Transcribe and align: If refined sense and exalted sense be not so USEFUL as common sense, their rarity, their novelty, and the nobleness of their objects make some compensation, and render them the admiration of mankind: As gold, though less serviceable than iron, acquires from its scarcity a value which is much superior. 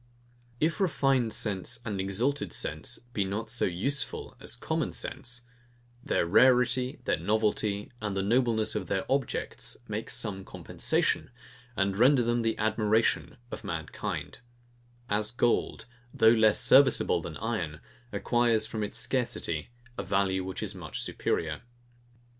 If 0.59 0.81
refined 0.81 1.31
sense 1.31 1.79
and 1.85 2.01
exalted 2.01 2.51
sense 2.53 2.97
be 3.13 3.23
not 3.23 3.51
so 3.51 3.67
USEFUL 3.67 4.35
as 4.39 4.55
common 4.55 4.93
sense, 4.93 5.41
their 6.03 6.25
rarity, 6.25 6.97
their 7.05 7.19
novelty, 7.19 7.91
and 8.01 8.17
the 8.17 8.23
nobleness 8.23 8.73
of 8.73 8.87
their 8.87 9.05
objects 9.07 9.77
make 9.87 10.09
some 10.09 10.43
compensation, 10.43 11.29
and 11.77 11.95
render 11.95 12.23
them 12.23 12.41
the 12.41 12.57
admiration 12.57 13.37
of 13.51 13.63
mankind: 13.63 14.39
As 15.07 15.29
gold, 15.29 15.85
though 16.11 16.29
less 16.31 16.59
serviceable 16.59 17.21
than 17.21 17.37
iron, 17.37 17.79
acquires 18.11 18.65
from 18.65 18.81
its 18.83 18.97
scarcity 18.97 19.69
a 19.99 20.03
value 20.03 20.43
which 20.43 20.63
is 20.63 20.73
much 20.73 20.99
superior. 20.99 21.61